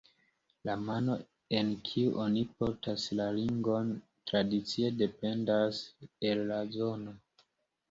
[0.69, 1.17] La mano
[1.57, 3.93] en kiu oni portas la ringon
[4.33, 5.85] tradicie dependas
[6.33, 7.17] el la zono.